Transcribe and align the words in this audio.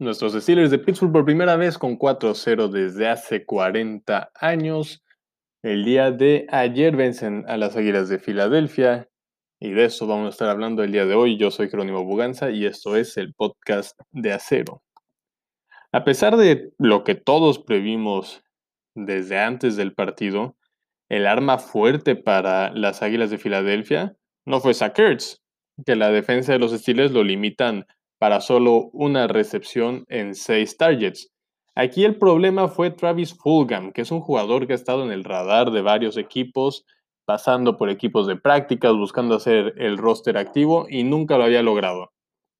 Nuestros 0.00 0.34
Steelers 0.34 0.70
de 0.70 0.78
Pittsburgh 0.78 1.10
por 1.10 1.24
primera 1.24 1.56
vez 1.56 1.76
con 1.76 1.98
4-0 1.98 2.68
desde 2.68 3.08
hace 3.08 3.44
40 3.44 4.30
años. 4.40 5.02
El 5.60 5.84
día 5.84 6.12
de 6.12 6.46
ayer 6.50 6.94
vencen 6.94 7.44
a 7.48 7.56
las 7.56 7.76
Águilas 7.76 8.08
de 8.08 8.20
Filadelfia 8.20 9.08
y 9.58 9.70
de 9.70 9.86
eso 9.86 10.06
vamos 10.06 10.26
a 10.26 10.30
estar 10.30 10.50
hablando 10.50 10.84
el 10.84 10.92
día 10.92 11.04
de 11.04 11.16
hoy. 11.16 11.36
Yo 11.36 11.50
soy 11.50 11.68
Jerónimo 11.68 12.04
Buganza 12.04 12.50
y 12.50 12.64
esto 12.64 12.94
es 12.94 13.16
el 13.16 13.34
podcast 13.34 13.98
de 14.12 14.32
Acero. 14.32 14.84
A 15.90 16.04
pesar 16.04 16.36
de 16.36 16.70
lo 16.78 17.02
que 17.02 17.16
todos 17.16 17.58
previmos 17.58 18.44
desde 18.94 19.40
antes 19.40 19.74
del 19.74 19.94
partido, 19.94 20.56
el 21.08 21.26
arma 21.26 21.58
fuerte 21.58 22.14
para 22.14 22.70
las 22.70 23.02
Águilas 23.02 23.30
de 23.30 23.38
Filadelfia 23.38 24.14
no 24.44 24.60
fue 24.60 24.74
Zach 24.74 24.96
que 24.96 25.96
la 25.96 26.10
defensa 26.10 26.52
de 26.52 26.60
los 26.60 26.70
Steelers 26.70 27.10
lo 27.10 27.24
limitan 27.24 27.84
para 28.18 28.40
solo 28.40 28.90
una 28.92 29.26
recepción 29.26 30.04
en 30.08 30.34
seis 30.34 30.76
targets. 30.76 31.32
Aquí 31.74 32.04
el 32.04 32.16
problema 32.16 32.68
fue 32.68 32.90
Travis 32.90 33.34
Fulgham, 33.34 33.92
que 33.92 34.02
es 34.02 34.10
un 34.10 34.20
jugador 34.20 34.66
que 34.66 34.72
ha 34.72 34.76
estado 34.76 35.04
en 35.04 35.12
el 35.12 35.24
radar 35.24 35.70
de 35.70 35.82
varios 35.82 36.16
equipos, 36.16 36.84
pasando 37.24 37.76
por 37.76 37.90
equipos 37.90 38.26
de 38.26 38.36
prácticas, 38.36 38.94
buscando 38.94 39.36
hacer 39.36 39.74
el 39.76 39.96
roster 39.98 40.36
activo 40.36 40.86
y 40.88 41.04
nunca 41.04 41.38
lo 41.38 41.44
había 41.44 41.62
logrado. 41.62 42.10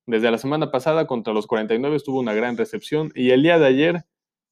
Desde 0.05 0.31
la 0.31 0.37
semana 0.37 0.71
pasada 0.71 1.05
contra 1.05 1.33
los 1.33 1.47
49 1.47 1.97
tuvo 2.03 2.19
una 2.19 2.33
gran 2.33 2.57
recepción 2.57 3.11
y 3.13 3.31
el 3.31 3.43
día 3.43 3.59
de 3.59 3.67
ayer 3.67 4.05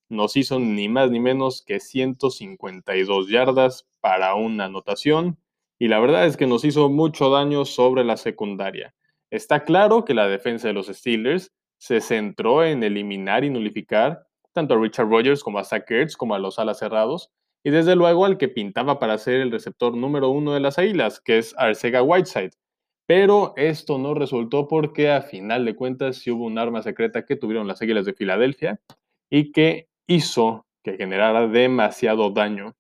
nos 0.10 0.36
hizo 0.38 0.60
ni 0.60 0.90
más 0.90 1.12
ni 1.12 1.20
menos 1.20 1.64
que 1.66 1.80
152 1.80 3.30
yardas 3.30 3.88
para 4.02 4.36
una 4.36 4.66
anotación 4.66 5.40
y 5.80 5.88
la 5.88 6.00
verdad 6.00 6.26
es 6.26 6.38
que 6.38 6.48
nos 6.48 6.66
hizo 6.66 6.90
mucho 6.90 7.30
daño 7.30 7.66
sobre 7.66 8.04
la 8.04 8.18
secundaria. 8.18 8.94
Está 9.32 9.64
claro 9.64 10.06
que 10.06 10.14
la 10.14 10.28
defensa 10.28 10.68
de 10.68 10.74
los 10.74 10.88
Steelers 10.88 11.52
se 11.80 12.02
centró 12.02 12.64
en 12.64 12.84
eliminar 12.84 13.44
y 13.44 13.50
nulificar 13.50 14.28
tanto 14.54 14.74
a 14.74 14.82
Richard 14.82 15.10
Rogers 15.10 15.44
como 15.44 15.60
a 15.60 15.64
Zach 15.64 15.86
como 16.18 16.34
a 16.34 16.40
los 16.40 16.58
alas 16.58 16.80
cerrados 16.80 17.32
y 17.64 17.70
desde 17.70 17.96
luego 17.96 18.26
al 18.26 18.38
que 18.38 18.48
pintaba 18.48 18.98
para 18.98 19.18
ser 19.18 19.42
el 19.42 19.52
receptor 19.52 19.96
número 19.96 20.30
uno 20.30 20.54
de 20.54 20.60
las 20.60 20.80
Águilas, 20.80 21.20
que 21.20 21.38
es 21.38 21.54
Arcega 21.58 22.02
Whiteside. 22.02 22.52
Pero 23.06 23.54
esto 23.56 23.98
no 23.98 24.14
resultó 24.14 24.68
porque 24.68 25.12
a 25.12 25.22
final 25.22 25.66
de 25.66 25.76
cuentas 25.76 26.18
sí 26.18 26.32
hubo 26.32 26.46
un 26.46 26.58
arma 26.58 26.82
secreta 26.82 27.26
que 27.26 27.36
tuvieron 27.36 27.68
las 27.68 27.82
Águilas 27.82 28.06
de 28.06 28.14
Filadelfia 28.14 28.80
y 29.30 29.52
que 29.52 29.90
hizo 30.08 30.66
que 30.84 30.98
generara 30.98 31.48
demasiado 31.48 32.30
daño. 32.32 32.76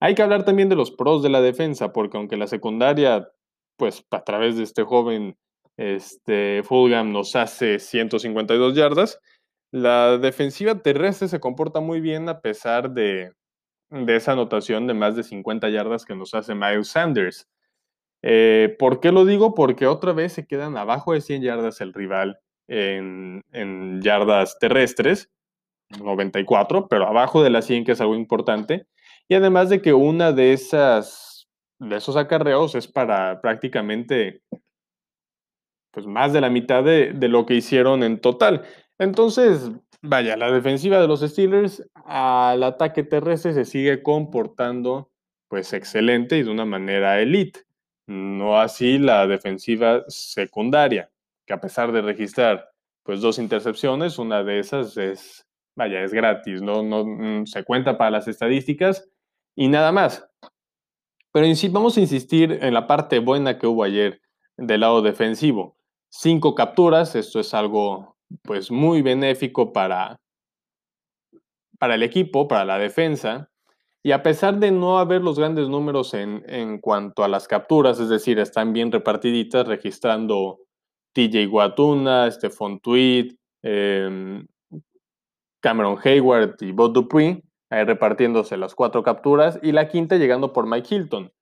Hay 0.00 0.14
que 0.14 0.22
hablar 0.22 0.44
también 0.44 0.68
de 0.68 0.76
los 0.76 0.90
pros 0.90 1.22
de 1.22 1.28
la 1.28 1.40
defensa, 1.40 1.92
porque 1.92 2.16
aunque 2.16 2.36
la 2.36 2.46
secundaria, 2.46 3.28
pues 3.76 4.04
a 4.10 4.24
través 4.24 4.56
de 4.56 4.64
este 4.64 4.82
joven 4.82 5.36
este, 5.82 6.62
Fulham 6.62 7.12
nos 7.12 7.34
hace 7.34 7.80
152 7.80 8.76
yardas. 8.76 9.18
La 9.72 10.16
defensiva 10.16 10.80
terrestre 10.80 11.26
se 11.26 11.40
comporta 11.40 11.80
muy 11.80 12.00
bien 12.00 12.28
a 12.28 12.40
pesar 12.40 12.92
de, 12.92 13.32
esa 13.90 14.32
anotación 14.32 14.86
de 14.86 14.94
más 14.94 15.16
de 15.16 15.24
50 15.24 15.68
yardas 15.70 16.04
que 16.04 16.14
nos 16.14 16.34
hace 16.34 16.54
Miles 16.54 16.88
Sanders. 16.88 17.48
Eh, 18.22 18.76
¿Por 18.78 19.00
qué 19.00 19.10
lo 19.10 19.24
digo? 19.24 19.54
Porque 19.54 19.88
otra 19.88 20.12
vez 20.12 20.32
se 20.32 20.46
quedan 20.46 20.76
abajo 20.76 21.14
de 21.14 21.20
100 21.20 21.42
yardas 21.42 21.80
el 21.80 21.92
rival 21.92 22.38
en, 22.68 23.42
en 23.50 24.00
yardas 24.02 24.58
terrestres, 24.60 25.30
94, 25.98 26.86
pero 26.88 27.08
abajo 27.08 27.42
de 27.42 27.50
las 27.50 27.66
100, 27.66 27.84
que 27.84 27.92
es 27.92 28.00
algo 28.00 28.14
importante. 28.14 28.86
Y 29.26 29.34
además 29.34 29.68
de 29.68 29.82
que 29.82 29.92
una 29.94 30.30
de 30.30 30.52
esas 30.52 31.48
de 31.80 31.96
esos 31.96 32.16
acarreos 32.16 32.76
es 32.76 32.86
para 32.86 33.40
prácticamente 33.40 34.42
pues 35.92 36.06
más 36.06 36.32
de 36.32 36.40
la 36.40 36.50
mitad 36.50 36.82
de, 36.82 37.12
lo 37.28 37.46
que 37.46 37.54
hicieron 37.54 38.02
en 38.02 38.18
total. 38.18 38.62
Entonces, 38.98 39.70
vaya, 40.00 40.36
la 40.36 40.50
defensiva 40.50 41.00
de 41.00 41.06
los 41.06 41.20
Steelers 41.20 41.86
al 42.06 42.62
ataque 42.62 43.04
terrestre 43.04 43.52
se 43.52 43.64
sigue 43.64 44.02
comportando 44.02 45.10
pues 45.48 45.72
excelente 45.74 46.38
y 46.38 46.42
de 46.42 46.50
una 46.50 46.64
manera 46.64 47.20
elite. 47.20 47.60
No 48.06 48.58
así 48.58 48.98
la 48.98 49.26
defensiva 49.26 50.02
secundaria, 50.08 51.10
que 51.46 51.52
a 51.52 51.60
pesar 51.60 51.92
de 51.92 52.00
registrar 52.00 52.70
pues 53.04 53.20
dos 53.20 53.38
intercepciones, 53.38 54.18
una 54.18 54.42
de 54.44 54.60
esas 54.60 54.96
es, 54.96 55.46
vaya, 55.76 56.02
es 56.02 56.12
gratis, 56.12 56.62
no, 56.62 56.82
no 56.82 57.04
mm, 57.04 57.46
se 57.46 57.64
cuenta 57.64 57.98
para 57.98 58.10
las 58.10 58.28
estadísticas 58.28 59.08
y 59.54 59.68
nada 59.68 59.92
más. 59.92 60.26
Pero 61.32 61.46
vamos 61.70 61.96
a 61.96 62.00
insistir 62.00 62.58
en 62.62 62.72
la 62.72 62.86
parte 62.86 63.18
buena 63.18 63.58
que 63.58 63.66
hubo 63.66 63.84
ayer 63.84 64.20
del 64.56 64.80
lado 64.80 65.02
defensivo 65.02 65.76
cinco 66.12 66.54
capturas. 66.54 67.16
Esto 67.16 67.40
es 67.40 67.54
algo 67.54 68.16
pues 68.42 68.70
muy 68.70 69.02
benéfico 69.02 69.72
para, 69.72 70.20
para 71.78 71.96
el 71.96 72.02
equipo, 72.02 72.46
para 72.46 72.64
la 72.64 72.78
defensa. 72.78 73.48
Y 74.04 74.12
a 74.12 74.22
pesar 74.22 74.58
de 74.58 74.70
no 74.70 74.98
haber 74.98 75.22
los 75.22 75.38
grandes 75.38 75.68
números 75.68 76.12
en, 76.14 76.44
en 76.48 76.78
cuanto 76.78 77.24
a 77.24 77.28
las 77.28 77.46
capturas, 77.46 78.00
es 78.00 78.08
decir, 78.08 78.38
están 78.38 78.72
bien 78.72 78.90
repartiditas, 78.90 79.66
registrando 79.66 80.58
TJ 81.12 81.46
Guatuna, 81.46 82.30
Stephon 82.30 82.80
Tweed, 82.80 83.34
em, 83.62 84.46
Cameron 85.60 85.98
Hayward 86.02 86.56
y 86.60 86.72
Bob 86.72 86.92
Dupree, 86.92 87.44
ahí 87.70 87.84
repartiéndose 87.84 88.56
las 88.56 88.74
cuatro 88.74 89.04
capturas, 89.04 89.60
y 89.62 89.70
la 89.70 89.88
quinta 89.88 90.16
llegando 90.16 90.52
por 90.52 90.66
Mike 90.66 90.92
Hilton 90.92 91.32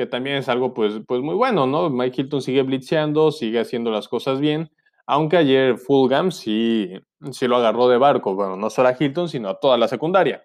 que 0.00 0.06
también 0.06 0.36
es 0.36 0.48
algo 0.48 0.72
pues, 0.72 0.94
pues 1.06 1.20
muy 1.20 1.34
bueno, 1.34 1.66
¿no? 1.66 1.90
Mike 1.90 2.22
Hilton 2.22 2.40
sigue 2.40 2.62
blitzeando, 2.62 3.30
sigue 3.32 3.60
haciendo 3.60 3.90
las 3.90 4.08
cosas 4.08 4.40
bien, 4.40 4.70
aunque 5.04 5.36
ayer 5.36 5.76
Fulgham 5.76 6.32
sí, 6.32 6.90
sí 7.32 7.46
lo 7.46 7.56
agarró 7.56 7.86
de 7.90 7.98
barco, 7.98 8.34
bueno, 8.34 8.56
no 8.56 8.70
solo 8.70 8.88
a 8.88 8.96
Hilton, 8.98 9.28
sino 9.28 9.50
a 9.50 9.60
toda 9.60 9.76
la 9.76 9.88
secundaria. 9.88 10.42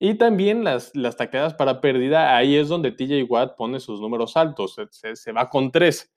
Y 0.00 0.14
también 0.14 0.64
las, 0.64 0.90
las 0.96 1.14
para 1.56 1.80
pérdida, 1.80 2.36
ahí 2.36 2.56
es 2.56 2.68
donde 2.68 2.90
TJ 2.90 3.30
Watt 3.30 3.54
pone 3.56 3.78
sus 3.78 4.00
números 4.00 4.36
altos, 4.36 4.74
se, 4.90 5.14
se 5.14 5.30
va 5.30 5.48
con 5.48 5.70
tres. 5.70 6.12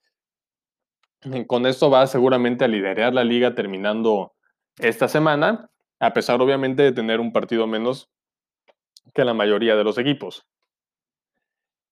Con 1.45 1.67
esto 1.67 1.91
va 1.91 2.07
seguramente 2.07 2.65
a 2.65 2.67
liderar 2.67 3.13
la 3.13 3.23
liga 3.23 3.53
terminando 3.53 4.33
esta 4.79 5.07
semana, 5.07 5.69
a 5.99 6.11
pesar 6.11 6.41
obviamente 6.41 6.81
de 6.81 6.91
tener 6.91 7.19
un 7.19 7.31
partido 7.31 7.67
menos 7.67 8.09
que 9.13 9.23
la 9.23 9.35
mayoría 9.35 9.75
de 9.75 9.83
los 9.83 9.99
equipos. 9.99 10.47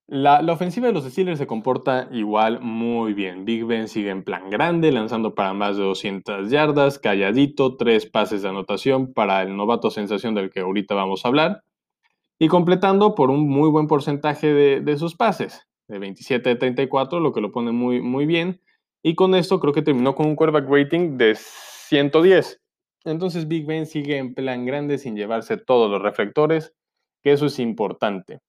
La, 0.08 0.40
ofensiva 0.54 0.86
de 0.86 0.94
los 0.94 1.04
Steelers 1.06 1.40
se 1.40 1.48
comporta 1.48 2.08
igual 2.12 2.60
muy 2.62 3.14
bien. 3.14 3.44
Big 3.44 3.66
Ben 3.66 3.88
sigue 3.88 4.12
en 4.12 4.24
plan 4.24 4.52
grande, 4.52 4.92
lanzando 4.92 5.34
para 5.34 5.54
más 5.54 5.78
de 5.78 5.84
200 5.84 6.52
yardas, 6.52 7.00
calladito, 7.00 7.76
tres 7.76 8.06
pases 8.06 8.44
de 8.44 8.50
anotación 8.50 9.14
para 9.14 9.42
el 9.42 9.58
novato 9.58 9.90
sensación 9.90 10.36
del 10.36 10.52
que 10.52 10.60
ahorita 10.60 10.94
vamos 10.94 11.26
a 11.26 11.30
hablar, 11.30 11.64
y 12.38 12.50
completando 12.50 13.16
por 13.16 13.32
un 13.32 13.50
muy 13.50 13.70
buen 13.70 13.88
porcentaje 13.88 14.54
de, 14.54 14.98
sus 14.98 15.16
pases, 15.16 15.68
de 15.88 15.98
27 15.98 16.50
de 16.50 16.56
34, 16.56 17.20
lo 17.20 17.34
que 17.34 17.42
lo 17.42 17.52
pone 17.52 17.72
muy, 17.72 18.00
muy 18.02 18.28
bien. 18.28 18.62
Y 19.02 19.16
con 19.16 19.34
esto 19.34 19.60
creo 19.60 19.74
que 19.74 19.82
terminó 19.82 20.14
con 20.14 20.28
un 20.28 20.36
quarterback 20.36 20.70
rating 20.70 21.18
de 21.18 21.36
110. 21.36 22.62
Entonces 23.06 23.48
Big 23.48 23.66
Ben 23.66 23.88
sigue 23.88 24.18
en 24.18 24.36
plan 24.36 24.66
grande 24.66 25.00
sin 25.00 25.16
llevarse 25.16 25.58
todos 25.58 25.90
los 25.90 26.02
reflectores, 26.02 26.76
que 27.24 27.32
eso 27.32 27.48
es 27.48 27.58
importante. 27.58 28.42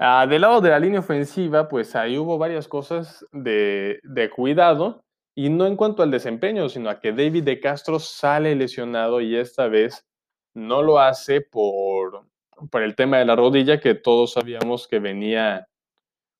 Ah, 0.00 0.26
del 0.28 0.42
lado 0.42 0.60
de 0.60 0.70
la 0.70 0.78
línea 0.78 1.00
ofensiva, 1.00 1.68
pues 1.68 1.96
ahí 1.96 2.16
hubo 2.18 2.38
varias 2.38 2.68
cosas 2.68 3.26
de, 3.32 4.00
cuidado, 4.34 5.04
y 5.34 5.50
no 5.50 5.66
en 5.66 5.74
cuanto 5.74 6.04
al 6.04 6.12
desempeño, 6.12 6.68
sino 6.68 6.88
a 6.88 7.00
que 7.00 7.12
David 7.12 7.42
de 7.42 7.58
Castro 7.58 7.98
sale 7.98 8.54
lesionado 8.54 9.20
y 9.20 9.34
esta 9.36 9.66
vez 9.66 10.06
no 10.54 10.82
lo 10.82 11.00
hace 11.00 11.40
por, 11.40 12.26
el 12.74 12.94
tema 12.94 13.18
de 13.18 13.24
la 13.24 13.34
rodilla 13.34 13.80
que 13.80 13.94
todos 13.96 14.34
sabíamos 14.34 14.86
que 14.86 15.00
venía 15.00 15.66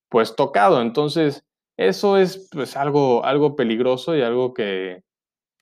pues 0.09 0.37
tocado. 0.37 0.81
Entonces, 0.81 1.45
eso 1.77 2.17
es 2.17 2.49
pues 2.53 2.77
algo, 2.77 3.25
algo 3.25 3.57
peligroso 3.57 4.17
y 4.17 4.23
algo 4.23 4.55
que, 4.55 5.03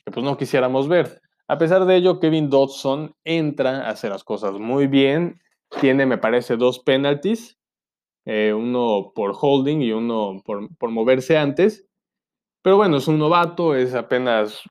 que 0.05 0.13
pues 0.13 0.25
no 0.25 0.37
quisiéramos 0.37 0.89
ver. 0.89 1.23
A 1.49 1.59
pesar 1.59 1.87
de 1.87 1.97
ello, 1.97 2.21
Kevin 2.21 2.51
Dodson 2.51 3.15
entra 3.25 3.87
a 3.87 3.91
hacer 3.91 4.11
las 4.11 4.25
cosas 4.25 4.53
muy 4.55 4.87
bien. 4.87 5.41
Tiene, 5.81 6.07
me 6.07 6.19
parece, 6.19 6.57
dos 6.57 6.81
penalties 6.81 7.56
eh, 8.27 8.53
uno 8.53 9.13
por 9.15 9.35
holding 9.41 9.81
y 9.83 9.93
uno 9.93 10.43
por, 10.45 10.91
moverse 10.91 11.39
antes. 11.39 11.87
Pero 12.61 12.77
bueno, 12.77 12.97
es 12.97 13.07
un 13.07 13.19
novato, 13.19 13.77
es 13.77 13.95
apenas 13.95 14.63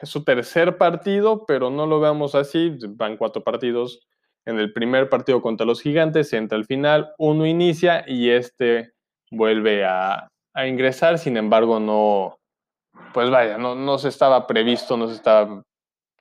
es 0.00 0.08
su 0.08 0.22
tercer 0.24 0.78
partido, 0.78 1.44
pero 1.44 1.70
no 1.70 1.86
lo 1.86 1.98
veamos 1.98 2.36
así. 2.36 2.76
Van 2.90 3.16
cuatro 3.16 3.42
partidos. 3.42 4.00
En 4.44 4.58
el 4.58 4.72
primer 4.72 5.08
partido 5.08 5.40
contra 5.42 5.66
los 5.66 5.82
gigantes, 5.82 6.32
entra 6.32 6.58
al 6.58 6.64
final, 6.64 7.12
uno 7.18 7.46
inicia 7.46 8.04
y 8.08 8.30
este 8.30 8.92
vuelve 9.30 9.84
a, 9.84 10.28
ingresar. 10.66 11.18
Sin 11.18 11.36
embargo, 11.36 11.80
no, 11.80 12.38
pues 13.14 13.30
vaya, 13.30 13.58
no, 13.58 13.74
no 13.74 13.98
se 13.98 14.08
estaba 14.08 14.46
previsto, 14.46 14.96
no 14.96 15.08
se 15.08 15.14
estaba 15.14 15.62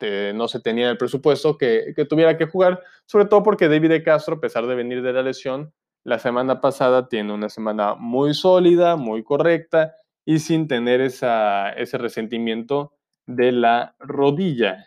eh, 0.02 0.34
no 0.36 0.48
se 0.48 0.60
tenía 0.60 0.90
el 0.90 0.98
presupuesto 0.98 1.58
que, 1.58 1.94
que, 1.96 2.06
tuviera 2.06 2.36
que 2.38 2.48
jugar, 2.48 2.82
sobre 3.06 3.26
todo 3.26 3.44
porque 3.44 3.68
David 3.68 4.04
Castro, 4.04 4.36
a 4.38 4.40
pesar 4.40 4.66
de 4.66 4.74
venir 4.74 5.04
de 5.04 5.14
la 5.14 5.22
lesión, 5.22 5.72
la 6.04 6.20
semana 6.20 6.62
pasada 6.62 7.08
tiene 7.08 7.34
una 7.34 7.50
semana 7.50 7.96
muy 7.96 8.34
sólida, 8.34 8.96
muy 8.96 9.24
correcta 9.24 9.96
y 10.26 10.40
sin 10.40 10.68
tener 10.68 11.02
ese 11.02 11.98
resentimiento 11.98 12.94
de 13.28 13.52
la 13.52 13.96
rodilla. 14.00 14.86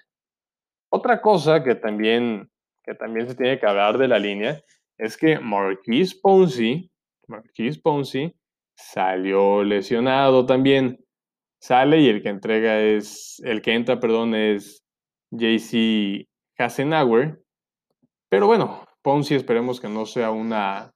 Otra 0.91 1.21
cosa 1.21 1.63
que 1.63 1.75
también, 1.75 2.51
que 2.85 2.95
también 2.95 3.29
se 3.29 3.35
tiene 3.35 3.59
que 3.59 3.67
hablar 3.67 3.99
de 3.99 4.09
la 4.09 4.19
línea 4.19 4.63
es 4.99 5.17
que 5.17 5.39
Marquise 5.39 6.17
Ponzi, 6.23 6.91
Marquise 7.27 7.81
Ponzi 7.81 8.35
salió 8.77 9.65
lesionado 9.65 10.47
también. 10.47 11.01
Sale 11.61 12.01
y 12.01 12.09
el 12.09 12.23
que 12.23 12.29
entrega 12.29 12.81
es, 12.81 13.41
el 13.45 13.63
que 13.63 13.73
entra, 13.73 13.99
perdón, 13.99 14.35
es 14.35 14.85
JC 15.31 16.29
Hasenauer. 16.59 17.43
Pero 18.29 18.47
bueno, 18.47 18.85
Ponzi 19.03 19.35
esperemos 19.35 19.81
que 19.81 19.89
no 19.89 20.05
sea 20.05 20.31
una, 20.31 20.94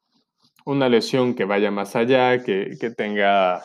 una 0.68 0.90
lesión 0.90 1.34
que 1.34 1.46
vaya 1.46 1.70
más 1.70 1.96
allá, 1.96 2.42
que, 2.42 2.76
que 2.78 2.90
tenga 2.90 3.64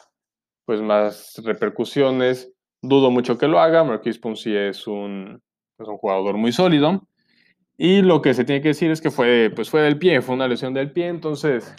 pues 0.66 0.82
más 0.82 1.36
repercusiones. 1.44 2.54
Dudo 2.82 3.12
mucho 3.12 3.38
que 3.38 3.50
lo 3.50 3.60
haga. 3.60 3.84
Marquis 3.84 4.18
Ponzi 4.18 4.56
es 4.56 4.88
un, 4.88 5.42
es 5.78 5.88
un 5.88 5.98
jugador 5.98 6.38
muy 6.38 6.54
sólido. 6.54 7.06
Y 7.78 8.04
lo 8.04 8.22
que 8.22 8.34
se 8.34 8.46
tiene 8.46 8.62
que 8.62 8.70
decir 8.70 8.90
es 8.90 9.02
que 9.02 9.12
fue, 9.12 9.52
pues 9.54 9.70
fue 9.70 9.82
del 9.82 10.00
pie, 10.00 10.22
fue 10.22 10.36
una 10.36 10.48
lesión 10.48 10.74
del 10.74 10.94
pie. 10.94 11.10
Entonces, 11.10 11.76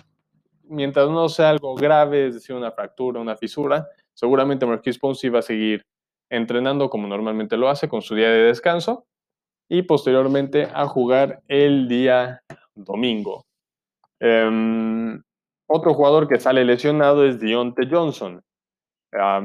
mientras 0.64 1.08
no 1.08 1.30
sea 1.30 1.48
algo 1.48 1.74
grave, 1.74 2.26
es 2.26 2.34
decir, 2.34 2.54
una 2.54 2.72
fractura, 2.72 3.18
una 3.18 3.36
fisura, 3.36 3.88
seguramente 4.12 4.66
Marquis 4.66 4.98
Ponzi 4.98 5.30
va 5.30 5.38
a 5.38 5.42
seguir 5.42 5.86
entrenando 6.28 6.90
como 6.90 7.08
normalmente 7.08 7.56
lo 7.56 7.70
hace, 7.70 7.88
con 7.88 8.02
su 8.02 8.14
día 8.14 8.28
de 8.28 8.42
descanso. 8.42 9.06
Y 9.70 9.82
posteriormente 9.82 10.68
a 10.74 10.86
jugar 10.86 11.40
el 11.48 11.88
día 11.88 12.42
domingo. 12.74 13.46
Em, 14.26 15.22
otro 15.66 15.92
jugador 15.92 16.26
que 16.28 16.40
sale 16.40 16.64
lesionado 16.64 17.26
es 17.26 17.40
Dionte 17.40 17.86
Johnson. 17.90 18.42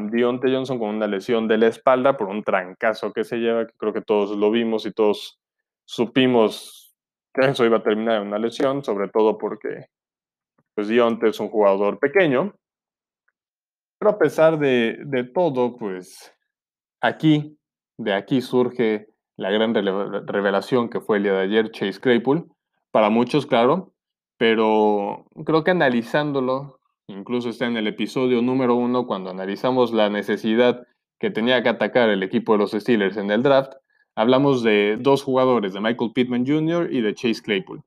Dionte 0.09 0.49
Johnson 0.49 0.79
con 0.79 0.95
una 0.95 1.05
lesión 1.05 1.49
de 1.49 1.57
la 1.57 1.67
espalda 1.67 2.15
por 2.15 2.29
un 2.29 2.43
trancazo 2.43 3.11
que 3.11 3.25
se 3.25 3.39
lleva, 3.39 3.67
que 3.67 3.73
creo 3.77 3.91
que 3.91 4.01
todos 4.01 4.37
lo 4.37 4.49
vimos 4.49 4.85
y 4.85 4.93
todos 4.93 5.37
supimos 5.83 6.95
que 7.33 7.47
eso 7.47 7.65
iba 7.65 7.77
a 7.77 7.83
terminar 7.83 8.21
en 8.21 8.27
una 8.29 8.39
lesión, 8.39 8.81
sobre 8.81 9.09
todo 9.09 9.37
porque 9.37 9.87
pues 10.75 10.87
Dionte 10.87 11.27
es 11.27 11.41
un 11.41 11.49
jugador 11.49 11.99
pequeño. 11.99 12.55
Pero 13.99 14.11
a 14.11 14.17
pesar 14.17 14.59
de, 14.59 14.97
de 15.07 15.25
todo, 15.25 15.75
pues 15.75 16.33
aquí, 17.01 17.59
de 17.97 18.13
aquí 18.13 18.39
surge 18.39 19.09
la 19.35 19.51
gran 19.51 19.73
revelación 19.73 20.89
que 20.89 21.01
fue 21.01 21.17
el 21.17 21.23
día 21.23 21.33
de 21.33 21.41
ayer, 21.41 21.71
Chase 21.71 21.99
Claypool. 21.99 22.49
Para 22.91 23.09
muchos, 23.09 23.45
claro, 23.45 23.93
pero 24.39 25.27
creo 25.45 25.63
que 25.63 25.69
analizándolo 25.69 26.80
Incluso 27.09 27.50
está 27.50 27.65
en 27.65 27.75
el 27.75 27.88
episodio 27.88 28.39
número 28.44 28.75
uno 28.75 29.07
cuando 29.07 29.31
analizamos 29.31 29.91
la 29.91 30.12
necesidad 30.12 30.86
que 31.18 31.31
tenía 31.31 31.63
que 31.63 31.69
atacar 31.69 32.09
el 32.09 32.21
equipo 32.21 32.51
de 32.51 32.59
los 32.59 32.71
Steelers 32.71 33.18
en 33.18 33.31
el 33.31 33.41
draft. 33.41 33.74
Hablamos 34.13 34.62
de 34.62 34.95
dos 35.00 35.24
jugadores, 35.24 35.74
de 35.74 35.81
Michael 35.81 36.12
Pittman 36.13 36.45
Jr. 36.45 36.88
y 36.91 37.01
de 37.01 37.15
Chase 37.15 37.41
Claypool. 37.41 37.81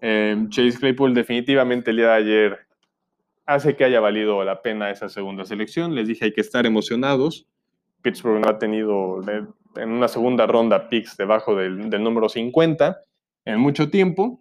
Em, 0.00 0.48
Chase 0.48 0.78
Claypool 0.80 1.14
definitivamente 1.14 1.92
el 1.92 1.98
día 1.98 2.08
de 2.08 2.14
ayer 2.14 2.58
hace 3.46 3.76
que 3.76 3.84
haya 3.84 4.00
valido 4.00 4.42
la 4.42 4.62
pena 4.62 4.90
esa 4.90 5.08
segunda 5.08 5.44
selección. 5.44 5.94
Les 5.94 6.08
dije 6.08 6.24
hay 6.24 6.32
que 6.32 6.40
estar 6.40 6.66
emocionados. 6.66 7.46
Pittsburgh 8.02 8.40
no 8.40 8.48
ha 8.48 8.58
tenido 8.58 9.20
en 9.76 9.92
una 9.92 10.08
segunda 10.08 10.48
ronda 10.48 10.88
picks 10.88 11.16
debajo 11.16 11.54
del 11.54 11.88
número 12.02 12.28
50 12.28 12.98
en 13.44 13.60
mucho 13.60 13.90
tiempo. 13.90 14.40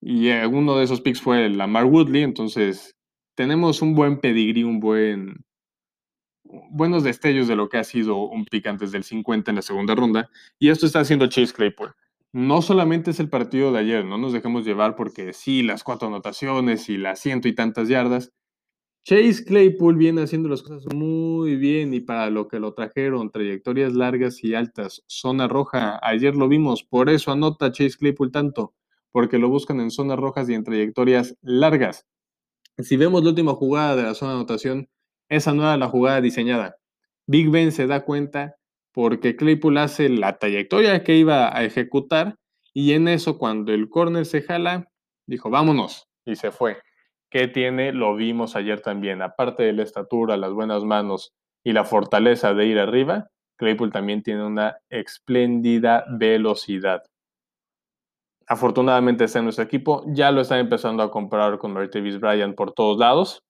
Y 0.00 0.30
uno 0.30 0.76
de 0.76 0.84
esos 0.84 1.00
picks 1.00 1.20
fue 1.20 1.48
Lamar 1.50 1.84
Woodley, 1.84 2.22
entonces 2.22 2.96
tenemos 3.34 3.82
un 3.82 3.94
buen 3.94 4.20
pedigrí, 4.20 4.64
un 4.64 4.80
buen 4.80 5.44
buenos 6.70 7.04
destellos 7.04 7.48
de 7.48 7.56
lo 7.56 7.68
que 7.68 7.78
ha 7.78 7.84
sido 7.84 8.16
un 8.16 8.44
pick 8.44 8.66
antes 8.66 8.92
del 8.92 9.04
50 9.04 9.50
en 9.50 9.56
la 9.56 9.62
segunda 9.62 9.94
ronda. 9.94 10.30
Y 10.58 10.70
esto 10.70 10.86
está 10.86 11.00
haciendo 11.00 11.26
Chase 11.28 11.52
Claypool. 11.52 11.94
No 12.32 12.62
solamente 12.62 13.10
es 13.10 13.20
el 13.20 13.28
partido 13.28 13.72
de 13.72 13.80
ayer, 13.80 14.04
no 14.04 14.16
nos 14.16 14.32
dejemos 14.32 14.64
llevar 14.64 14.94
porque 14.94 15.32
sí, 15.32 15.62
las 15.62 15.82
cuatro 15.82 16.08
anotaciones 16.08 16.88
y 16.88 16.96
las 16.96 17.20
ciento 17.20 17.48
y 17.48 17.54
tantas 17.54 17.88
yardas. 17.88 18.32
Chase 19.04 19.44
Claypool 19.44 19.96
viene 19.96 20.22
haciendo 20.22 20.48
las 20.48 20.62
cosas 20.62 20.84
muy 20.94 21.56
bien 21.56 21.94
y 21.94 22.00
para 22.00 22.30
lo 22.30 22.48
que 22.48 22.60
lo 22.60 22.74
trajeron, 22.74 23.30
trayectorias 23.30 23.94
largas 23.94 24.44
y 24.44 24.54
altas, 24.54 25.02
zona 25.06 25.48
roja, 25.48 25.98
ayer 26.02 26.36
lo 26.36 26.48
vimos, 26.48 26.84
por 26.84 27.08
eso 27.08 27.32
anota 27.32 27.72
Chase 27.72 27.96
Claypool 27.98 28.30
tanto, 28.30 28.74
porque 29.12 29.38
lo 29.38 29.48
buscan 29.48 29.80
en 29.80 29.90
zonas 29.90 30.18
rojas 30.18 30.48
y 30.48 30.54
en 30.54 30.64
trayectorias 30.64 31.36
largas. 31.42 32.06
Si 32.78 32.96
vemos 32.96 33.22
la 33.22 33.30
última 33.30 33.54
jugada 33.54 33.96
de 33.96 34.02
la 34.04 34.14
zona 34.14 34.32
de 34.32 34.38
anotación, 34.38 34.88
esa 35.28 35.52
no 35.52 35.62
era 35.62 35.76
la 35.76 35.88
jugada 35.88 36.20
diseñada. 36.20 36.76
Big 37.26 37.50
Ben 37.50 37.72
se 37.72 37.86
da 37.86 38.04
cuenta 38.04 38.56
porque 38.92 39.36
Claypool 39.36 39.78
hace 39.78 40.08
la 40.08 40.38
trayectoria 40.38 41.04
que 41.04 41.16
iba 41.16 41.56
a 41.56 41.64
ejecutar 41.64 42.36
y 42.72 42.92
en 42.92 43.08
eso 43.08 43.38
cuando 43.38 43.72
el 43.72 43.88
corner 43.88 44.26
se 44.26 44.42
jala, 44.42 44.88
dijo, 45.26 45.50
vámonos 45.50 46.08
y 46.24 46.36
se 46.36 46.50
fue. 46.50 46.78
¿Qué 47.30 47.46
tiene? 47.46 47.92
Lo 47.92 48.16
vimos 48.16 48.56
ayer 48.56 48.80
también. 48.80 49.22
Aparte 49.22 49.62
de 49.62 49.72
la 49.72 49.84
estatura, 49.84 50.36
las 50.36 50.52
buenas 50.52 50.84
manos 50.84 51.32
y 51.62 51.72
la 51.72 51.84
fortaleza 51.84 52.54
de 52.54 52.66
ir 52.66 52.78
arriba, 52.78 53.28
Claypool 53.56 53.92
también 53.92 54.22
tiene 54.22 54.44
una 54.44 54.78
espléndida 54.88 56.04
velocidad 56.08 57.02
afortunadamente 58.50 59.24
está 59.24 59.38
en 59.38 59.44
nuestro 59.44 59.64
equipo. 59.64 60.02
Ya 60.08 60.32
lo 60.32 60.40
están 60.40 60.58
empezando 60.58 61.04
a 61.04 61.10
comparar 61.10 61.56
con 61.58 61.72
Martavis 61.72 62.18
Bryant 62.18 62.56
por 62.56 62.72
todos 62.72 62.98
lados. 62.98 63.44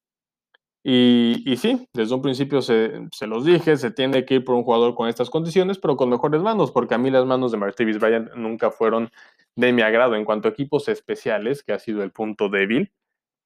Y, 0.85 1.43
y, 1.47 1.57
sí, 1.57 1.89
desde 1.95 2.15
un 2.15 2.23
principio 2.23 2.61
se, 2.63 3.07
se, 3.13 3.27
los 3.27 3.45
dije, 3.45 3.77
se 3.77 3.91
tiene 3.91 4.25
que 4.25 4.35
ir 4.37 4.45
por 4.45 4.55
un 4.55 4.63
jugador 4.63 4.95
con 4.95 5.09
estas 5.09 5.29
condiciones, 5.31 5.79
pero 5.79 5.97
con 5.97 6.09
mejores 6.11 6.43
manos, 6.43 6.71
porque 6.71 6.95
a 6.95 6.99
mí 6.99 7.11
las 7.11 7.27
manos 7.27 7.53
de 7.53 7.59
Martavis 7.59 7.99
Bryant 7.99 8.31
nunca 8.35 8.71
fueron 8.71 9.11
de 9.57 9.73
mi 9.73 9.83
agrado. 9.83 10.17
En 10.17 10.25
cuanto 10.25 10.49
a 10.49 10.51
equipos 10.51 10.89
especiales, 10.89 11.63
que 11.63 11.73
ha 11.73 11.79
sido 11.79 12.03
el 12.03 12.13
punto 12.13 12.51
débil, 12.51 12.93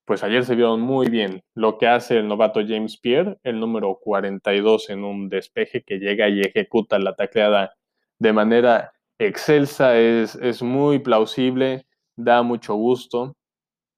pues 0.05 0.25
ayer 0.25 0.45
se 0.45 0.57
vieron 0.57 0.81
muy 0.81 1.09
bien. 1.09 1.45
Lo 1.55 1.79
que 1.79 1.87
hace 1.87 2.19
el 2.19 2.27
novato 2.27 2.61
James 2.67 2.99
Pierre, 2.99 3.39
el 3.45 3.61
número 3.61 3.99
42 4.03 4.91
en 4.91 5.05
un 5.05 5.29
despeje 5.29 5.85
que 5.85 5.99
llega 5.99 6.29
y 6.29 6.41
ejecuta 6.41 6.99
la 6.99 7.15
tacleada 7.15 7.75
de 8.19 8.33
manera 8.33 8.95
excelsa, 9.19 9.99
es, 9.99 10.35
es 10.37 10.63
muy 10.63 10.99
plausible, 10.99 11.87
da 12.17 12.43
mucho 12.43 12.75
gusto. 12.75 13.37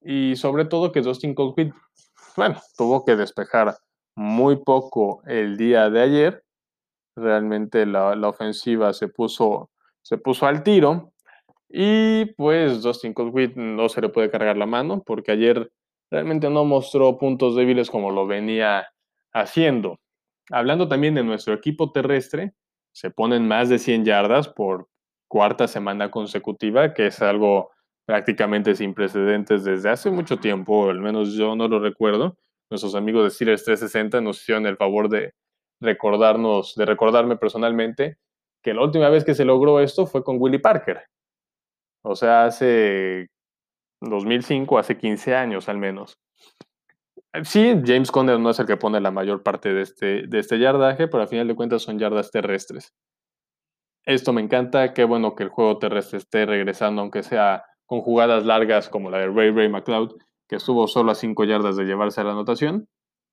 Y 0.00 0.36
sobre 0.36 0.64
todo 0.64 0.92
que 0.92 1.02
Dustin 1.02 1.34
Colquitt, 1.34 1.74
bueno, 2.36 2.60
tuvo 2.76 3.04
que 3.04 3.16
despejar 3.16 3.76
muy 4.14 4.56
poco 4.56 5.22
el 5.26 5.56
día 5.56 5.90
de 5.90 6.00
ayer. 6.00 6.44
Realmente 7.16 7.86
la, 7.86 8.14
la, 8.14 8.28
ofensiva 8.28 8.92
se 8.92 9.08
puso, 9.08 9.70
se 10.02 10.18
puso 10.18 10.46
al 10.46 10.62
tiro. 10.62 11.12
Y 11.68 12.26
pues 12.37 12.82
Dustin 12.82 13.14
Colquitt 13.14 13.56
no 13.56 13.88
se 13.88 14.00
le 14.00 14.08
puede 14.08 14.30
cargar 14.30 14.56
la 14.56 14.66
mano 14.66 15.02
porque 15.04 15.32
ayer 15.32 15.70
realmente 16.11 16.49
no 16.50 16.64
mostró 16.64 17.18
puntos 17.18 17.56
débiles 17.56 17.90
como 17.90 18.11
lo 18.11 18.26
venía 18.26 18.87
haciendo. 19.32 19.99
Hablando 20.50 20.88
también 20.88 21.14
de 21.14 21.25
nuestro 21.25 21.54
equipo 21.54 21.90
terrestre, 21.90 22.52
se 22.92 23.11
ponen 23.11 23.49
más 23.49 23.68
de 23.68 23.78
100 23.78 24.04
yardas 24.04 24.49
por, 24.49 24.88
cuarta 25.37 25.69
semana 25.69 26.11
consecutiva, 26.11 26.95
que 26.95 27.09
es 27.09 27.21
algo 27.21 27.71
prácticamente 28.07 28.75
sin 28.75 28.95
precedentes 28.95 29.64
desde 29.64 29.90
hace 29.90 30.11
mucho 30.11 30.38
tiempo, 30.38 30.88
al 30.88 30.99
menos 30.99 31.35
yo 31.35 31.55
no 31.55 31.69
lo 31.69 31.78
recuerdo. 31.78 32.38
Nuestros 32.71 32.95
amigos 32.95 33.25
de 33.25 33.31
Steelers 33.31 33.62
360 33.62 34.23
nos 34.23 34.40
hicieron 34.40 34.64
el 34.64 34.78
favor 34.78 35.11
de 35.11 35.35
recordarnos, 35.78 36.75
de 36.75 36.87
recordarme 36.87 37.37
personalmente 37.37 38.16
que 38.62 38.73
la 38.73 38.81
última 38.83 39.11
vez 39.11 39.26
que 39.26 39.35
se 39.35 39.45
logró 39.45 39.78
esto 39.81 40.07
fue 40.07 40.25
con 40.25 40.38
Willie 40.40 40.59
Parker. 40.59 41.02
O 42.02 42.16
sea, 42.16 42.47
hace 42.47 43.28
2005, 44.00 44.78
hace 44.78 44.97
15 44.97 45.35
años 45.35 45.69
al 45.69 45.76
menos. 45.76 46.19
Sí, 47.45 47.75
James 47.85 48.11
Conner 48.11 48.40
no 48.40 48.49
es 48.49 48.59
el 48.59 48.66
que 48.66 48.78
pone 48.78 49.02
la 49.02 49.11
mayor 49.11 49.43
parte 49.43 49.75
de 49.75 49.83
este, 49.83 50.26
de 50.26 50.38
este 50.38 50.59
yardaje, 50.59 51.09
pero 51.09 51.23
al 51.23 51.28
final 51.28 51.47
de 51.47 51.55
cuentas 51.55 51.83
son 51.83 51.99
yardas 51.99 52.31
terrestres. 52.31 52.95
Esto 54.06 54.32
me 54.32 54.40
encanta, 54.40 54.94
qué 54.94 55.02
bueno 55.02 55.34
que 55.34 55.42
el 55.42 55.48
juego 55.48 55.78
terrestre 55.78 56.18
esté 56.18 56.46
regresando, 56.46 57.02
aunque 57.02 57.25
sea 57.25 57.64
con 57.86 58.02
jugadas 58.02 58.46
largas 58.46 58.88
como 58.88 59.10
la 59.10 59.18
de 59.18 59.26
Ray 59.26 59.50
Ray 59.50 59.68
McLeod, 59.68 60.12
que 60.48 60.56
estuvo 60.56 60.86
solo 60.86 61.10
a 61.10 61.16
5 61.16 61.42
yardas 61.42 61.76
de 61.76 61.84
llevarse 61.84 62.20
a 62.20 62.25
la 62.25 62.30
anotación. 62.30 62.88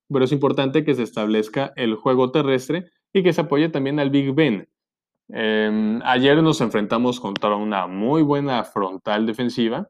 Pero 0.08 0.24
es 0.24 0.32
importante 0.32 0.84
que 0.84 0.96
se 0.96 1.04
establezca 1.04 1.72
el 1.76 1.94
juego 1.94 2.32
terrestre 2.32 2.90
y 3.12 3.22
que 3.22 3.32
se 3.32 3.42
apoye 3.42 3.68
también 3.68 4.00
al 4.00 4.10
Big 4.10 4.34
Ben. 4.34 4.68
Em, 5.28 6.02
ayer 6.04 6.42
nos 6.42 6.60
enfrentamos 6.60 7.20
contra 7.20 7.54
una 7.54 7.86
muy 7.86 8.22
buena 8.22 8.64
frontal 8.64 9.26
defensiva. 9.26 9.88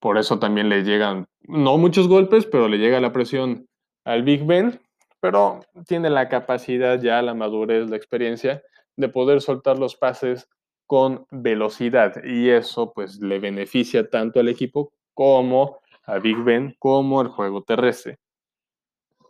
Por 0.00 0.16
eso 0.16 0.38
también 0.38 0.70
le 0.70 0.84
llegan, 0.84 1.26
no 1.42 1.76
muchos 1.76 2.08
golpes, 2.08 2.46
pero 2.46 2.66
le 2.66 2.78
llega 2.78 2.98
la 2.98 3.12
presión 3.12 3.68
al 4.04 4.22
Big 4.22 4.46
Ben. 4.46 4.80
Pero 5.20 5.60
tiene 5.86 6.08
la 6.08 6.30
capacidad 6.30 6.98
ya, 6.98 7.20
la 7.20 7.34
madurez, 7.34 7.90
la 7.90 7.96
experiencia 7.96 8.62
de 9.02 9.10
poder 9.10 9.42
soltar 9.42 9.78
los 9.78 9.96
pases 9.96 10.48
con 10.86 11.26
velocidad 11.30 12.24
y 12.24 12.48
eso 12.48 12.92
pues 12.94 13.18
le 13.20 13.38
beneficia 13.38 14.08
tanto 14.08 14.40
al 14.40 14.48
equipo 14.48 14.92
como 15.12 15.80
a 16.04 16.18
Big 16.18 16.38
Ben 16.42 16.74
como 16.78 17.20
al 17.20 17.28
juego 17.28 17.62
terrestre. 17.62 18.18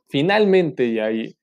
Finalmente, 0.08 0.84
y 0.84 0.98
hay, 1.00 1.36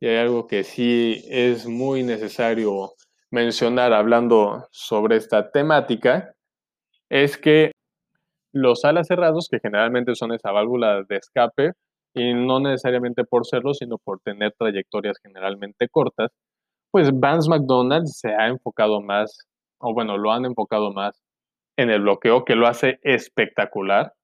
y 0.00 0.06
hay 0.06 0.16
algo 0.16 0.46
que 0.46 0.64
sí 0.64 1.24
es 1.28 1.66
muy 1.66 2.02
necesario 2.02 2.92
mencionar 3.30 3.92
hablando 3.92 4.68
sobre 4.70 5.16
esta 5.16 5.50
temática 5.50 6.34
es 7.08 7.38
que 7.38 7.72
los 8.52 8.84
alas 8.84 9.06
cerrados, 9.08 9.48
que 9.50 9.60
generalmente 9.60 10.14
son 10.14 10.32
esa 10.32 10.50
válvula 10.50 11.02
de 11.08 11.16
escape, 11.16 11.72
y 12.14 12.32
no 12.32 12.60
necesariamente 12.60 13.24
por 13.24 13.46
serlo, 13.46 13.74
sino 13.74 13.98
por 13.98 14.20
tener 14.20 14.54
trayectorias 14.58 15.18
generalmente 15.22 15.88
cortas, 15.88 16.30
pues 16.96 17.10
Vance 17.12 17.46
McDonald 17.50 18.06
se 18.06 18.30
ha 18.30 18.48
enfocado 18.48 19.02
más, 19.02 19.36
o 19.78 19.92
bueno, 19.92 20.16
lo 20.16 20.32
han 20.32 20.46
enfocado 20.46 20.94
más 20.94 21.22
en 21.76 21.90
el 21.90 22.00
bloqueo, 22.00 22.46
que 22.46 22.54
lo 22.54 22.66
hace 22.66 22.98
espectacular, 23.02 24.14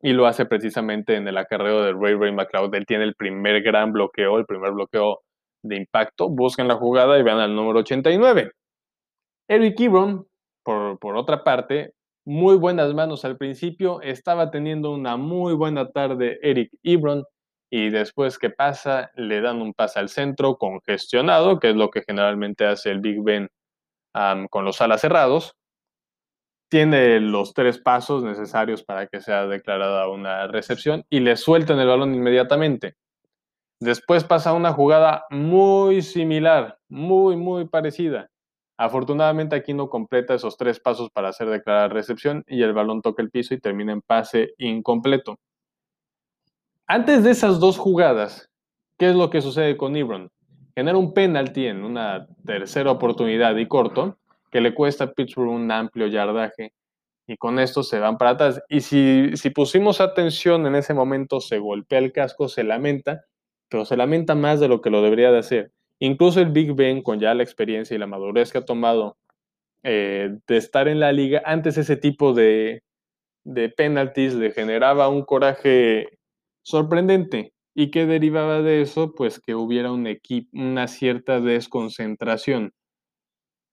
y 0.00 0.12
lo 0.12 0.26
hace 0.26 0.46
precisamente 0.46 1.16
en 1.16 1.26
el 1.26 1.36
acarreo 1.36 1.82
de 1.82 1.92
Ray 1.92 2.14
Ray 2.14 2.30
McLeod. 2.30 2.72
Él 2.72 2.86
tiene 2.86 3.02
el 3.02 3.16
primer 3.16 3.62
gran 3.62 3.90
bloqueo, 3.90 4.38
el 4.38 4.46
primer 4.46 4.70
bloqueo 4.70 5.22
de 5.64 5.76
impacto. 5.76 6.28
Busquen 6.28 6.68
la 6.68 6.76
jugada 6.76 7.18
y 7.18 7.24
vean 7.24 7.40
al 7.40 7.56
número 7.56 7.80
89. 7.80 8.52
Eric 9.48 9.80
Ebron, 9.80 10.24
por, 10.62 11.00
por 11.00 11.16
otra 11.16 11.42
parte, 11.42 11.94
muy 12.24 12.56
buenas 12.56 12.94
manos 12.94 13.24
al 13.24 13.38
principio, 13.38 14.02
estaba 14.02 14.52
teniendo 14.52 14.92
una 14.92 15.16
muy 15.16 15.52
buena 15.54 15.90
tarde 15.90 16.38
Eric 16.42 16.70
Ebron 16.84 17.24
y 17.70 17.90
después 17.90 18.38
que 18.38 18.50
pasa 18.50 19.12
le 19.14 19.40
dan 19.40 19.62
un 19.62 19.72
pase 19.72 20.00
al 20.00 20.08
centro 20.08 20.58
congestionado, 20.58 21.60
que 21.60 21.70
es 21.70 21.76
lo 21.76 21.90
que 21.90 22.02
generalmente 22.02 22.66
hace 22.66 22.90
el 22.90 23.00
Big 23.00 23.22
Ben 23.22 23.48
con 24.50 24.64
los 24.64 24.80
alas 24.80 25.00
cerrados. 25.00 25.54
Tiene 26.68 27.20
los 27.20 27.54
tres 27.54 27.78
pasos 27.78 28.22
necesarios 28.22 28.82
para 28.82 29.06
que 29.06 29.20
sea 29.20 29.46
declarada 29.46 30.08
una 30.08 30.46
recepción 30.46 31.04
y 31.10 31.20
le 31.20 31.36
sueltan 31.36 31.78
el 31.80 31.88
balón 31.88 32.14
inmediatamente. 32.14 32.94
Después 33.80 34.24
pasa 34.24 34.52
una 34.52 34.72
jugada 34.72 35.24
muy 35.30 36.02
similar, 36.02 36.78
muy, 36.88 37.36
muy 37.36 37.66
parecida. 37.66 38.28
Afortunadamente 38.78 39.56
aquí 39.56 39.74
no 39.74 39.88
completa 39.88 40.34
esos 40.34 40.56
tres 40.56 40.80
pasos 40.80 41.10
para 41.10 41.28
hacer 41.28 41.48
declarada 41.48 41.88
recepción 41.88 42.44
y 42.46 42.62
el 42.62 42.72
balón 42.72 43.02
toca 43.02 43.22
el 43.22 43.30
piso 43.30 43.54
y 43.54 43.60
termina 43.60 43.92
en 43.92 44.02
pase 44.02 44.54
incompleto. 44.58 45.38
Antes 46.92 47.22
de 47.22 47.30
esas 47.30 47.60
dos 47.60 47.78
jugadas, 47.78 48.50
¿qué 48.98 49.10
es 49.10 49.14
lo 49.14 49.30
que 49.30 49.42
sucede 49.42 49.76
con 49.76 49.94
Ebron? 49.94 50.28
Genera 50.74 50.98
un 50.98 51.14
penalti 51.14 51.66
en 51.66 51.84
una 51.84 52.26
tercera 52.44 52.90
oportunidad 52.90 53.54
y 53.58 53.68
corto 53.68 54.18
que 54.50 54.60
le 54.60 54.74
cuesta 54.74 55.04
a 55.04 55.12
Pittsburgh 55.12 55.50
un 55.50 55.70
amplio 55.70 56.08
yardaje 56.08 56.72
y 57.28 57.36
con 57.36 57.60
esto 57.60 57.84
se 57.84 58.00
van 58.00 58.18
para 58.18 58.32
atrás. 58.32 58.60
Y 58.68 58.80
si, 58.80 59.30
si 59.36 59.50
pusimos 59.50 60.00
atención 60.00 60.66
en 60.66 60.74
ese 60.74 60.92
momento, 60.92 61.40
se 61.40 61.60
golpea 61.60 62.00
el 62.00 62.10
casco, 62.10 62.48
se 62.48 62.64
lamenta 62.64 63.24
pero 63.68 63.84
se 63.84 63.96
lamenta 63.96 64.34
más 64.34 64.58
de 64.58 64.66
lo 64.66 64.80
que 64.80 64.90
lo 64.90 65.00
debería 65.00 65.30
de 65.30 65.38
hacer. 65.38 65.70
Incluso 66.00 66.40
el 66.40 66.50
Big 66.50 66.72
Ben, 66.74 67.02
con 67.02 67.20
ya 67.20 67.34
la 67.34 67.44
experiencia 67.44 67.94
y 67.94 68.00
la 68.00 68.08
madurez 68.08 68.50
que 68.50 68.58
ha 68.58 68.64
tomado 68.64 69.16
eh, 69.84 70.38
de 70.44 70.56
estar 70.56 70.88
en 70.88 70.98
la 70.98 71.12
liga, 71.12 71.40
antes 71.44 71.78
ese 71.78 71.96
tipo 71.96 72.32
de, 72.32 72.82
de 73.44 73.68
penalties 73.68 74.34
le 74.34 74.50
generaba 74.50 75.08
un 75.08 75.22
coraje 75.24 76.18
sorprendente. 76.70 77.52
¿Y 77.74 77.90
qué 77.90 78.06
derivaba 78.06 78.62
de 78.62 78.82
eso? 78.82 79.14
Pues 79.14 79.40
que 79.40 79.54
hubiera 79.54 79.92
un 79.92 80.06
una 80.52 80.88
cierta 80.88 81.40
desconcentración. 81.40 82.72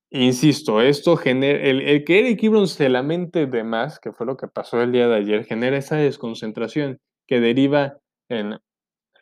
Insisto, 0.09 0.81
esto 0.81 1.17
genera, 1.17 1.59
el, 1.59 1.81
el, 1.81 2.05
que 2.05 2.19
Eric 2.19 2.41
Ebron 2.43 2.67
se 2.67 2.87
lamente 2.87 3.45
de 3.45 3.63
más, 3.63 3.99
que 3.99 4.13
fue 4.13 4.25
lo 4.25 4.37
que 4.37 4.47
pasó 4.47 4.81
el 4.81 4.93
día 4.93 5.07
de 5.07 5.15
ayer, 5.15 5.45
genera 5.45 5.77
esa 5.77 5.97
desconcentración 5.97 6.99
que 7.27 7.41
deriva 7.41 7.97
en 8.29 8.57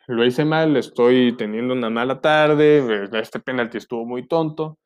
lo 0.06 0.24
hice 0.24 0.44
mal, 0.44 0.76
estoy 0.76 1.36
teniendo 1.36 1.74
una 1.74 1.90
mala 1.90 2.20
tarde, 2.20 3.08
este 3.20 3.40
penalti 3.40 3.78
estuvo 3.78 4.06
muy 4.06 4.26
tonto. 4.26 4.78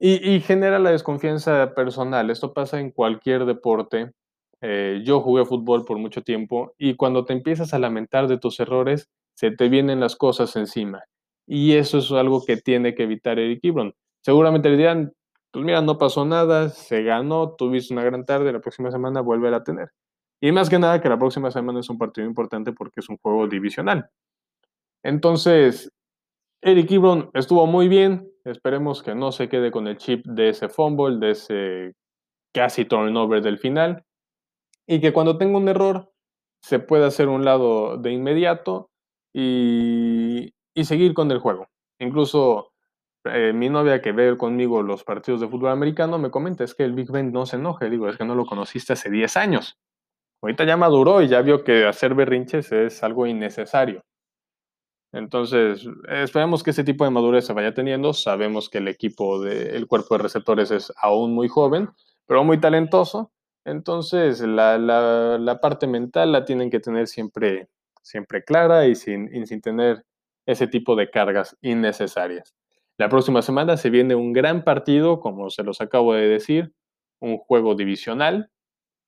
Y, 0.00 0.40
genera 0.40 0.78
la 0.78 0.92
desconfianza 0.92 1.74
personal. 1.74 2.30
Esto 2.30 2.54
pasa 2.54 2.78
en 2.78 2.92
cualquier 2.92 3.46
deporte. 3.46 4.12
Eh, 4.60 5.02
yo 5.04 5.20
jugué 5.20 5.44
fútbol 5.44 5.84
por 5.84 5.98
mucho 5.98 6.22
tiempo 6.22 6.74
y 6.78 6.96
cuando 6.96 7.24
te 7.24 7.32
empiezas 7.32 7.74
a 7.74 7.78
lamentar 7.78 8.26
de 8.26 8.38
tus 8.38 8.58
errores, 8.60 9.08
se 9.34 9.50
te 9.52 9.68
vienen 9.68 10.00
las 10.00 10.16
cosas 10.16 10.56
encima. 10.56 11.04
Y 11.46 11.74
eso 11.74 11.98
es 11.98 12.10
algo 12.12 12.44
que 12.44 12.56
tiene 12.56 12.94
que 12.94 13.04
evitar 13.04 13.38
Eric 13.38 13.60
Ebron. 13.62 13.94
Seguramente 14.20 14.68
le 14.68 14.76
dirán, 14.76 15.12
pues 15.50 15.64
mira, 15.64 15.80
no 15.80 15.96
pasó 15.96 16.24
nada, 16.24 16.68
se 16.70 17.02
ganó, 17.02 17.54
tuviste 17.56 17.94
una 17.94 18.02
gran 18.02 18.26
tarde, 18.26 18.52
la 18.52 18.60
próxima 18.60 18.90
semana 18.90 19.20
vuelve 19.20 19.54
a 19.54 19.62
tener. 19.62 19.90
Y 20.40 20.52
más 20.52 20.68
que 20.68 20.78
nada 20.78 21.00
que 21.00 21.08
la 21.08 21.18
próxima 21.18 21.50
semana 21.50 21.80
es 21.80 21.88
un 21.88 21.98
partido 21.98 22.26
importante 22.26 22.72
porque 22.72 23.00
es 23.00 23.08
un 23.08 23.16
juego 23.18 23.46
divisional. 23.48 24.10
Entonces, 25.02 25.90
Eric 26.60 26.90
Ebron 26.90 27.30
estuvo 27.34 27.66
muy 27.66 27.88
bien. 27.88 28.30
Esperemos 28.44 29.02
que 29.02 29.14
no 29.14 29.32
se 29.32 29.48
quede 29.48 29.70
con 29.70 29.86
el 29.86 29.98
chip 29.98 30.24
de 30.26 30.50
ese 30.50 30.68
fumble, 30.68 31.18
de 31.18 31.30
ese 31.32 31.94
casi 32.52 32.84
turnover 32.84 33.42
del 33.42 33.58
final. 33.58 34.04
Y 34.90 35.00
que 35.00 35.12
cuando 35.12 35.36
tenga 35.36 35.58
un 35.58 35.68
error, 35.68 36.10
se 36.62 36.78
pueda 36.78 37.06
hacer 37.06 37.28
un 37.28 37.44
lado 37.44 37.98
de 37.98 38.10
inmediato 38.10 38.90
y, 39.34 40.54
seguir 40.82 41.12
con 41.12 41.30
el 41.30 41.38
juego. 41.38 41.68
Incluso 41.98 42.72
eh, 43.24 43.52
mi 43.52 43.68
novia 43.68 44.00
que 44.00 44.12
ve 44.12 44.36
conmigo 44.38 44.82
los 44.82 45.04
partidos 45.04 45.40
de 45.40 45.48
fútbol 45.48 45.70
americano 45.70 46.18
me 46.18 46.30
comenta, 46.30 46.64
es 46.64 46.74
que 46.74 46.84
el 46.84 46.94
Big 46.94 47.10
Ben 47.10 47.32
no 47.32 47.44
se 47.44 47.56
enoje. 47.56 47.90
Digo, 47.90 48.08
es 48.08 48.16
que 48.16 48.24
no 48.24 48.34
lo 48.34 48.46
conociste 48.46 48.94
hace 48.94 49.10
10 49.10 49.36
años. 49.36 49.78
Ahorita 50.40 50.64
ya 50.64 50.76
maduró 50.76 51.20
y 51.20 51.28
ya 51.28 51.42
vio 51.42 51.64
que 51.64 51.84
hacer 51.84 52.14
berrinches 52.14 52.72
es 52.72 53.02
algo 53.02 53.26
innecesario. 53.26 54.04
Entonces, 55.12 55.86
esperemos 56.08 56.62
que 56.62 56.70
ese 56.70 56.84
tipo 56.84 57.04
de 57.04 57.10
madurez 57.10 57.44
se 57.46 57.52
vaya 57.52 57.74
teniendo. 57.74 58.12
Sabemos 58.14 58.70
que 58.70 58.78
el 58.78 58.88
equipo 58.88 59.40
del 59.40 59.86
cuerpo 59.86 60.16
de 60.16 60.22
receptores 60.22 60.70
es 60.70 60.92
aún 61.02 61.34
muy 61.34 61.48
joven, 61.48 61.90
pero 62.26 62.44
muy 62.44 62.58
talentoso. 62.60 63.32
Entonces, 63.68 64.40
la, 64.40 65.58
parte 65.60 65.86
mental 65.86 66.32
la 66.32 66.44
tienen 66.44 66.70
que 66.70 66.80
tener 66.80 67.06
siempre, 67.06 67.68
siempre 68.02 68.42
clara 68.42 68.86
y 68.86 68.94
sin, 68.94 69.46
sin 69.46 69.60
tener 69.60 70.04
ese 70.46 70.66
tipo 70.66 70.96
de 70.96 71.10
cargas 71.10 71.56
innecesarias. 71.60 72.54
La 72.96 73.08
próxima 73.10 73.42
semana 73.42 73.76
se 73.76 73.90
viene 73.90 74.14
un 74.14 74.32
gran 74.32 74.64
partido, 74.64 75.20
como 75.20 75.50
se 75.50 75.62
los 75.62 75.80
acabo 75.80 76.14
de 76.14 76.28
decir, 76.28 76.72
un 77.20 77.36
juego 77.36 77.74
divisional 77.74 78.50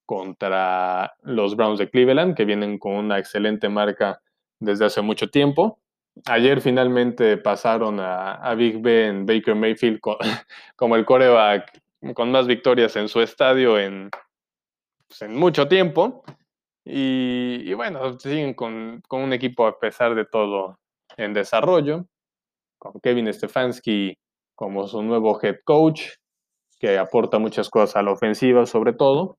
contra 0.05 1.15
los 1.23 1.57
Browns 1.57 1.79
de 1.79 1.89
Cleveland, 1.89 2.37
que 2.37 2.45
vienen 2.45 2.79
con 2.79 2.93
una 2.93 3.19
excelente 3.19 3.69
marca 3.69 4.21
desde 4.59 4.85
hace 4.85 5.01
mucho 5.01 5.31
tiempo. 5.31 5.79
Ayer 6.27 6.61
finalmente 6.61 7.39
pasaron 7.39 7.99
a, 7.99 8.55
Big 8.55 8.83
Ben 8.83 9.25
Baker 9.25 9.55
Mayfield 9.55 10.01
como 10.77 10.97
el 10.97 11.07
coreback 11.07 11.81
con 12.15 12.31
más 12.31 12.47
victorias 12.47 12.97
en 12.97 13.09
su 13.09 13.21
estadio 13.21 13.79
en, 13.79 14.11
pues, 15.11 15.23
en 15.23 15.35
mucho 15.35 15.67
tiempo. 15.67 16.23
Y, 16.85 17.75
bueno, 17.75 18.19
siguen 18.19 18.55
con, 18.55 19.03
un 19.11 19.33
equipo 19.33 19.67
a 19.67 19.79
pesar 19.79 20.15
de 20.15 20.25
todo 20.25 20.79
en 21.17 21.35
desarrollo, 21.35 22.07
con 22.79 22.93
Kevin 23.03 23.33
Stefanski 23.33 24.17
como 24.55 24.87
su 24.87 25.03
nuevo 25.03 25.39
head 25.43 25.57
coach, 25.65 26.03
que 26.79 26.97
aporta 26.99 27.39
muchas 27.39 27.69
cosas 27.69 27.97
a 27.97 28.03
la 28.03 28.13
ofensiva 28.13 28.65
sobre 28.67 28.93
todo. 28.93 29.37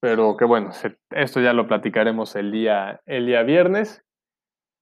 Pero 0.00 0.36
que 0.36 0.44
bueno, 0.44 0.70
esto 1.10 1.40
ya 1.40 1.52
lo 1.52 1.68
platicaremos 1.68 2.34
el 2.34 2.50
día, 2.50 3.00
el 3.06 3.26
día 3.26 3.42
viernes. 3.42 4.02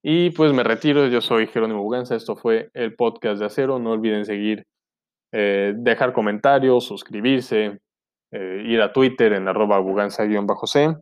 Y 0.03 0.31
pues 0.31 0.53
me 0.53 0.63
retiro, 0.63 1.07
yo 1.07 1.21
soy 1.21 1.45
Jerónimo 1.45 1.83
Buganza, 1.83 2.15
esto 2.15 2.35
fue 2.35 2.71
el 2.73 2.95
podcast 2.95 3.39
de 3.39 3.45
Acero, 3.45 3.77
no 3.77 3.91
olviden 3.91 4.25
seguir, 4.25 4.65
eh, 5.31 5.73
dejar 5.75 6.11
comentarios, 6.11 6.85
suscribirse, 6.85 7.79
eh, 8.31 8.63
ir 8.65 8.81
a 8.81 8.93
Twitter 8.93 9.33
en 9.33 9.47
arroba 9.47 9.79
buganza-c 9.79 10.97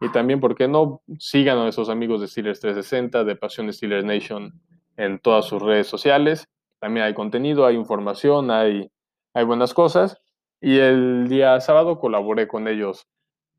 y 0.00 0.12
también, 0.12 0.40
¿por 0.40 0.54
qué 0.54 0.68
no? 0.68 1.02
Sigan 1.18 1.58
a 1.58 1.68
esos 1.68 1.88
amigos 1.88 2.20
de 2.20 2.28
Steelers 2.28 2.60
360, 2.60 3.24
de 3.24 3.36
Pasión 3.36 3.72
Steelers 3.72 4.04
Nation 4.04 4.52
en 4.96 5.18
todas 5.18 5.46
sus 5.46 5.60
redes 5.60 5.88
sociales. 5.88 6.48
También 6.78 7.04
hay 7.04 7.14
contenido, 7.14 7.66
hay 7.66 7.74
información, 7.74 8.52
hay, 8.52 8.90
hay 9.34 9.44
buenas 9.44 9.74
cosas. 9.74 10.18
Y 10.60 10.78
el 10.78 11.28
día 11.28 11.60
sábado 11.60 11.98
colaboré 11.98 12.46
con 12.46 12.68
ellos, 12.68 13.08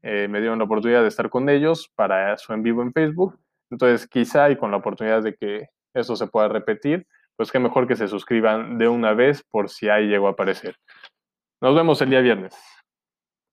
eh, 0.02 0.28
me 0.30 0.40
dieron 0.40 0.60
la 0.60 0.66
oportunidad 0.66 1.02
de 1.02 1.10
estar 1.10 1.30
con 1.30 1.50
ellos 1.50 1.92
para 1.96 2.38
su 2.38 2.54
en 2.54 2.64
vivo 2.64 2.82
en 2.82 2.94
Facebook 2.94 3.38
entonces, 3.70 4.08
quizá 4.08 4.50
y 4.50 4.58
con 4.58 4.72
la 4.72 4.78
oportunidad 4.78 5.22
de 5.22 5.36
que 5.36 5.70
eso 5.94 6.16
se 6.16 6.28
pueda 6.28 6.48
repetir, 6.48 7.08
pues 7.36 7.52
qué 7.52 7.60
mejor 7.60 7.88
que 7.88 7.96
se 7.96 8.08
suscriban 8.08 8.78
de 8.78 8.88
una 8.88 9.14
vez 9.14 9.44
por 9.44 9.70
si 9.70 9.90
ahí 9.90 10.08
llegó 10.08 10.28
a 10.28 10.32
aparecer. 10.32 10.76
Nos 11.62 11.76
vemos 11.76 12.02
el 12.02 12.10
día 12.10 12.22
viernes. 12.22 12.56